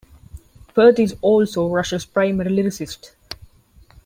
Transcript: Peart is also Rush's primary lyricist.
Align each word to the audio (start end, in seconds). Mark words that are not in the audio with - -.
Peart 0.73 0.97
is 0.97 1.15
also 1.21 1.69
Rush's 1.69 2.05
primary 2.07 2.49
lyricist. 2.49 3.11